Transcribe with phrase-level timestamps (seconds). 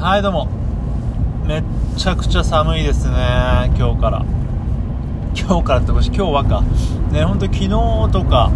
[0.00, 0.48] はいどうも。
[1.46, 1.62] めっ
[1.98, 4.24] ちゃくちゃ寒いですね今日から。
[5.36, 6.62] 今日からってこし今日はか。
[7.12, 7.68] ね本当昨日
[8.10, 8.50] とか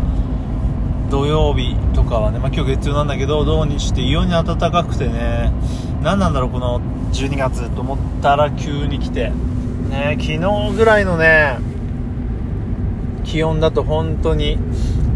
[1.10, 5.52] 土曜日とかはね、まあ、今日月曜なんだけど土日って異様に暖かくてね。
[6.02, 6.80] 何なんだろうこの
[7.12, 9.30] 12月と思ったら急に来て。
[9.90, 11.58] ね昨日ぐらいのね
[13.24, 14.56] 気温だと本当に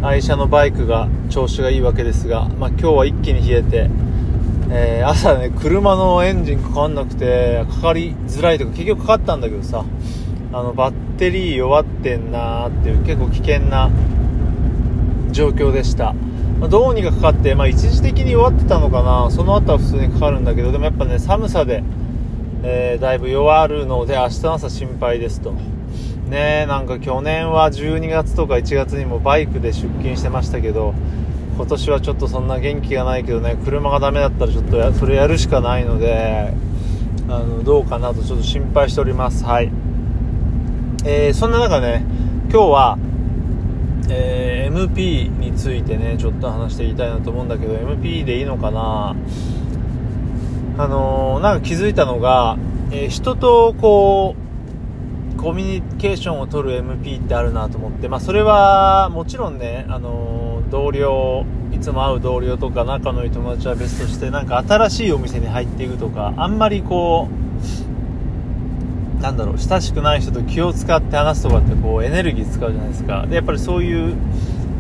[0.03, 3.91] 愛車のバイクが調子がいいわけですが、まあ、今日は一気に冷えて、
[4.71, 9.85] えー、朝ね車のエンジンかかんなくてかかりづらいとか結局かかったんだけどさ
[10.53, 13.91] あのバッテリー弱ってんなーっていう結構危険な
[15.31, 16.15] 状況でした、
[16.59, 19.31] まあ、どうにかかかって、まあ、一時的に弱ってたのかな。
[19.31, 21.83] その後は普通にかかるんだけどでもやっぱね寒さで、
[22.63, 25.53] えー、だいぶ弱るので明日の朝心配ですと。
[26.29, 30.95] ねなんか去年は12月とか1月にもバイクで出勤してましたけど
[31.59, 36.55] 今年はちょっとそんな元気がないけどね車がダメだったらちょっとそれやるしかないので
[37.29, 39.45] あのどうかなとちょっと心配しております。
[39.45, 39.71] はい。
[41.05, 42.05] えー、そんな中ね
[42.51, 42.99] 今日は、
[44.09, 49.17] えー、MP についてねちょっと話していきたいなと思うんだけど MP でいいのかな？
[50.79, 52.57] あのー、なんか気づいたのが、
[52.93, 54.48] え、人とこう
[55.39, 67.29] コミュニケーションを取る MP ってあるなと思って、まあ、それはもちろんね、あの同僚いつも会う同僚とか仲のいい友達は別としてなんか新しいお店に入っていくとかあんまりこ
[69.19, 73.27] うなんだろう親しくない人と気を使って話すとかってこうエネルギー使うじゃないですか。
[73.27, 74.17] でやっぱりそういう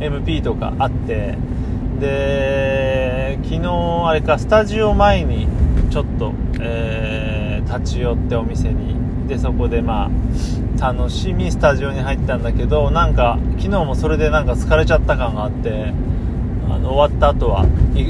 [0.01, 1.37] MP とかあって
[2.01, 5.49] で昨日あれかスタジオ前に
[5.91, 8.98] ちょっと、えー、立ち寄ってお店に
[9.29, 10.11] でそこでま
[10.81, 15.93] あ楽しみスタジオに入ったんだけどなんか昨日もそれでなんか疲れちゃった感があって
[16.71, 17.67] あの終わった後は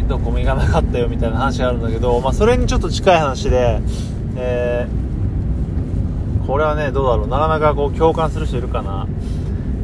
[0.07, 3.81] どこも行かなかったよみたいな話があるんだけど、まあ、それにちょっと近い話で、
[4.37, 7.29] えー、これはねどうだろう。
[7.29, 9.07] なかなかこう共感する人いるかな。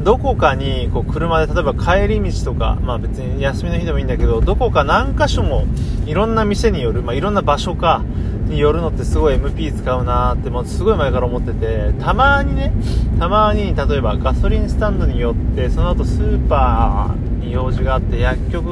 [0.03, 5.65] どこかにこう車で例えば帰り道とか、まあ、別に休みの日でもいいんだけどどこか何箇所も
[6.05, 8.03] いろんな店による、まあ、いろんな場所か
[8.45, 12.71] によるのってすごい MP 使うなーってもうすごい前から思っててたまにね
[13.19, 18.65] たまに例えばガソリンスタンドによってその後スーパーに用事があって薬局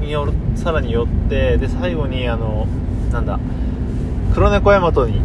[0.00, 2.66] によるさらに寄ってで最後にあの
[3.12, 3.38] なんだ
[4.34, 5.20] 黒猫大和に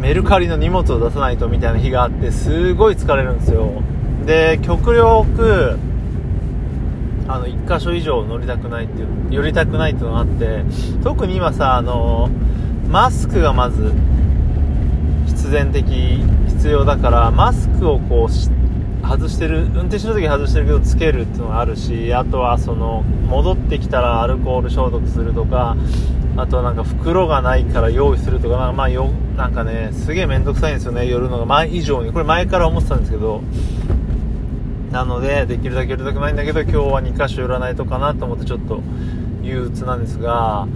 [0.00, 3.82] メルカリの荷物を出さないとみたいな日があってすごい疲れるんですよ。
[4.24, 5.78] で極力
[7.28, 10.64] あの1箇所以上乗りたくないっていう寄りたくないっていうのがあって
[11.04, 12.28] 特に今さあの
[12.90, 13.92] マスクがまず
[15.26, 15.84] 必然的
[16.48, 25.76] 必要だからマスクをこう外してる運転してる時外してるけどつけるっていうのがあるしあとはその戻ってきたらアルコール消毒するとか
[26.36, 31.46] あとなんか袋がないから用意するとかなんかまあよなんかねすげえ面倒くさいんですよね寄るのが。
[31.46, 32.12] 前以上に。
[32.12, 33.40] これ前から思ってたんですけど
[34.90, 38.80] なのでできるだけ寄りたくないんだけど今日は2箇所寄らないとかなと思ってちょっと
[39.42, 40.66] 憂鬱なんですが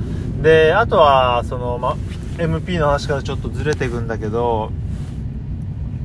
[0.44, 1.97] で、あとは、その、ま、
[2.37, 4.71] MP の話からちょっとずれていくんだけど、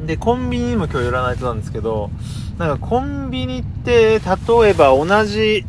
[0.05, 2.09] で、コンビニにも今日寄らないとなんですけど、
[2.57, 5.65] なんかコンビニって、例えば同じ、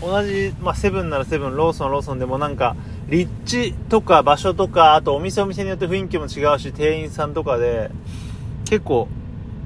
[0.00, 2.76] 同じ、まあ、セブンならセブン、ローソンローソンでもなんか、
[3.08, 7.90] 立地とか場所とか、あとお店お店によって雰囲気も違うし、店員さんとかで、
[8.64, 9.06] 結構、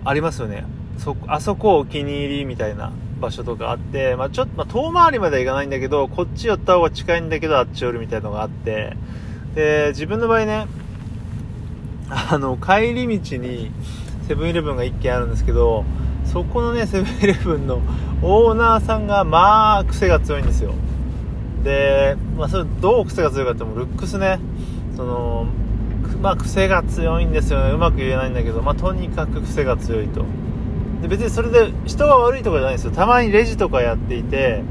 [0.04, 0.64] ありますよね。
[0.98, 2.90] そ、あそこお気に入りみたいな。
[3.20, 8.96] 場所とかあって、まあ、ちょっと、まあ、遠回りまでは行かないんだけど、こっち寄った方が近いんだけど、あっち寄るみたいなのがあって、
[9.54, 10.66] で、自分の場合ね、
[12.08, 13.70] あの、帰り道に
[14.26, 15.84] セブンイレブンが1軒あるんですけど、
[16.24, 17.80] そこのね、セブンイレブンの
[18.22, 20.74] オーナーさんが、まあ、癖が強いんですよ。
[21.62, 24.38] で、まあ、それどう癖が強いかっても、ルックスね、
[24.96, 25.46] その、
[26.22, 27.70] まあ、癖が強いんですよね。
[27.72, 30.24] うまく言えないんだけど、まあ、とにかく癖が強いと。
[31.02, 32.92] で別にそれで人が悪いとかじゃないんですよ。
[32.92, 34.62] たまにレジとかやっていて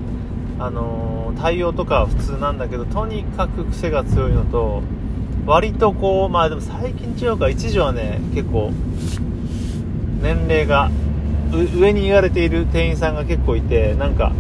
[0.60, 4.84] あのー、対応とかは普通なんだけどとにかく癖が強いのと
[5.46, 7.50] 割とこうまあでも最近違うか。
[7.50, 8.72] 一時はね結構
[10.22, 10.92] 年齢が
[11.52, 14.32] 上に言われている店員さんが結構いてなんか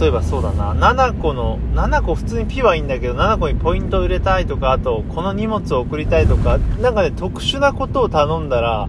[0.00, 0.74] 例えばそうだな。
[0.74, 8.88] 7個の7個普通にピはいいんだけど7個にポイントを入れたいとかあとこの荷物を送りたいとかなんかね特殊なことを頼んだら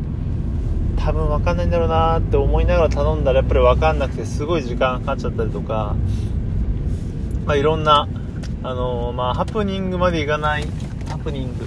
[1.08, 5.96] 多分分かんないんだろうなって思いながら頼んだらやっぱり分かんなくてすごい時間かかっちゃったりとか、
[7.46, 8.10] まあ、いろんな、
[8.62, 10.66] あのー、まあ、ハプニングまでいかない
[11.08, 11.66] ハプニング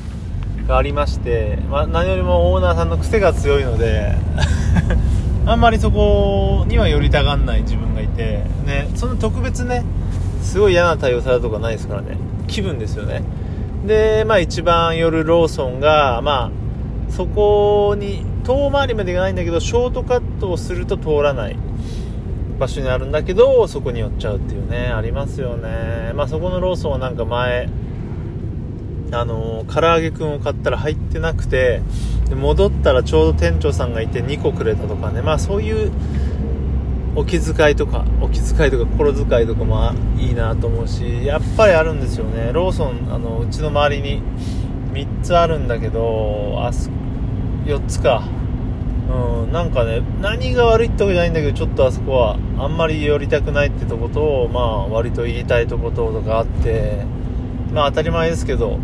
[0.68, 4.14] がありまして、まあ、何よりもオーナーさんの癖が強いので
[5.46, 9.86] あんまりそこには寄りたがんない自分がいて、ね、その特別ね
[10.42, 12.18] すごい嫌な対応されたとかないですからね。
[12.46, 13.22] 気分ですよね。
[13.86, 16.50] で、まあ一番寄るローソンが、ま
[17.08, 21.56] あ、そこに、遠回りまで行かないんだけど、ショートカットをすると通らない
[22.58, 26.12] 場所にあるんだけど、そこに寄っちゃうっていうね、ありますよね。
[26.14, 27.68] まあそこのローソンはなんか前、
[29.12, 31.82] あの唐揚げくんを買ったら入ってなくて、
[32.28, 35.90] で戻ったらちょうど店長さんがいて2個くれたとかね、まあそういう
[37.16, 42.52] お気遣いとか、お気遣いとか心遣いとかもいいなと思うし、やっぱりあるんですよね。
[42.52, 44.22] ローソン、あの、うちの周りに
[44.92, 46.90] 3つあるんだけど、あそ、
[47.74, 48.22] 4つか。
[49.08, 57.04] うん、なんかね、何が悪いってわけじゃないんだけど、ちょっとあそこは、あんまり寄りたくないってとこと、まあ、割と言いたいとこととかあって、
[57.72, 58.78] まあ当たり前ですけど、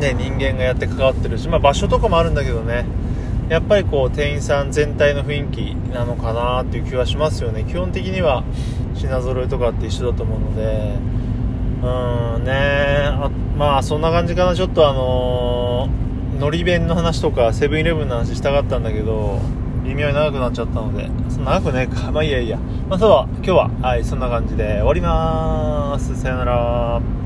[0.00, 2.84] ね、人間がやって関わってるし、まあ場所とかもあるんだけどね、
[3.52, 8.44] やっぱりこう店員さん全体の雰囲気なのかなっていう気はしますよね基本的には
[8.94, 10.96] 品揃えとかって一緒だと思うので
[11.82, 12.52] うんね
[13.12, 19.38] あまあそんな感じかなちょっとあのー、のり弁の話とかセブンイレブンの話したかったんだけど
[19.84, 22.10] 微妙に長くなっちゃったのでそ長くねか。
[22.12, 22.58] まあいいやいいや。
[22.88, 26.20] まあそう今日ははいそんな感じで終わりまーす。
[26.20, 27.21] さよなら。